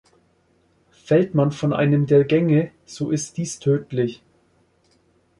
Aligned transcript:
Fällt 0.89 1.35
man 1.35 1.51
von 1.51 1.73
einem 1.73 2.07
der 2.07 2.23
Gänge, 2.23 2.71
so 2.85 3.11
ist 3.11 3.37
dies 3.37 3.59
tödlich. 3.59 4.23